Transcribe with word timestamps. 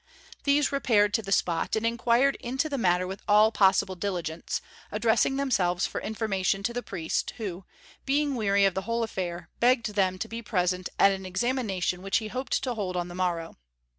These 0.45 0.71
repaired 0.71 1.13
to 1.13 1.21
the 1.21 1.31
spot 1.31 1.75
and 1.75 1.85
inquired 1.85 2.35
into 2.37 2.67
the 2.69 2.77
matter 2.79 3.05
with 3.05 3.21
all 3.27 3.51
possible 3.51 3.93
diligence, 3.93 4.59
addressing 4.91 5.35
themselves 5.35 5.85
for 5.85 6.01
information 6.01 6.63
to 6.63 6.73
the 6.73 6.81
priest, 6.81 7.33
who, 7.37 7.65
being 8.03 8.33
weary 8.33 8.65
of 8.65 8.73
the 8.73 8.81
whole 8.89 9.03
affair, 9.03 9.51
begged 9.59 9.93
them 9.93 10.17
to 10.17 10.27
be 10.27 10.41
present 10.41 10.89
at 10.97 11.11
an 11.11 11.23
examination 11.23 12.01
which 12.01 12.17
he 12.17 12.29
hoped 12.29 12.63
to 12.63 12.73
hold 12.73 12.97
on 12.97 13.09
the 13.09 13.13
morrow. 13.15 13.57